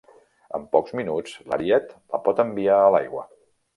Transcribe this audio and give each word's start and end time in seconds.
En 0.59 0.63
pocs 0.75 0.95
minuts, 0.99 1.35
l'ariet 1.51 1.93
la 2.15 2.21
pot 2.29 2.43
enviar 2.45 2.81
a 2.87 2.93
l'aigua. 2.97 3.29